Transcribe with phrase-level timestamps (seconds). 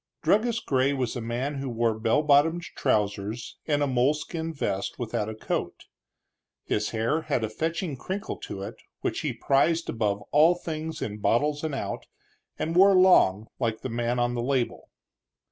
[0.23, 5.29] Druggist Gray was a man who wore bell bottomed trousers and a moleskin vest without
[5.29, 5.83] a coat.
[6.63, 11.19] His hair had a fetching crinkle to it, which he prized above all things in
[11.19, 12.07] bottles and out,
[12.57, 14.89] and wore long, like the man on the label.